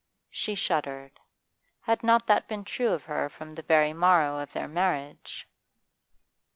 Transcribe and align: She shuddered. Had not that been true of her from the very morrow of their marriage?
She 0.31 0.55
shuddered. 0.55 1.19
Had 1.81 2.01
not 2.01 2.25
that 2.25 2.47
been 2.47 2.65
true 2.65 2.89
of 2.89 3.03
her 3.03 3.29
from 3.29 3.53
the 3.53 3.61
very 3.61 3.93
morrow 3.93 4.39
of 4.39 4.51
their 4.53 4.67
marriage? 4.67 5.47